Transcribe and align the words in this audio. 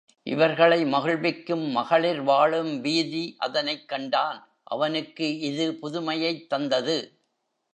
இவர்களை 0.23 0.85
மகிழ்விக்கும் 0.85 1.69
மகளிர் 1.69 2.21
வாழும் 2.21 2.81
வீதி 2.81 3.35
அதனைக் 3.37 3.87
கண்டான் 3.87 4.39
அவனுக்கு 4.63 5.39
இது 5.39 5.77
புதுமையைத் 5.81 6.49
தந்தது. 6.49 6.97